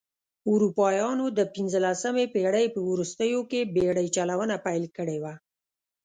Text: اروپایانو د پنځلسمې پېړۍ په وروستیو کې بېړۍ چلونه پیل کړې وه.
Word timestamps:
اروپایانو 0.51 1.25
د 1.37 1.39
پنځلسمې 1.55 2.25
پېړۍ 2.33 2.65
په 2.75 2.79
وروستیو 2.89 3.39
کې 3.51 3.69
بېړۍ 3.75 4.07
چلونه 4.15 4.55
پیل 4.65 4.83
کړې 4.97 5.17
وه. 5.23 5.33